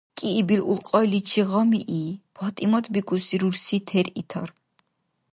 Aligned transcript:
КӀиибил 0.17 0.61
улкьайличи 0.71 1.43
гъамии, 1.49 2.19
ПатӀимат 2.35 2.85
бикӀуси 2.93 3.35
рурси 3.41 3.77
тер 3.87 4.07
итар. 4.21 4.49